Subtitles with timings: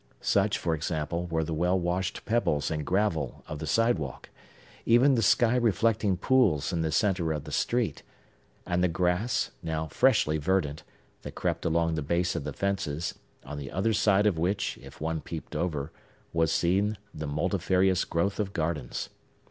[0.19, 4.31] Such, for example, were the well washed pebbles and gravel of the sidewalk;
[4.83, 8.01] even the sky reflecting pools in the centre of the street;
[8.65, 10.81] and the grass, now freshly verdant,
[11.21, 13.13] that crept along the base of the fences,
[13.45, 15.91] on the other side of which, if one peeped over,
[16.33, 19.09] was seen the multifarious growth of gardens.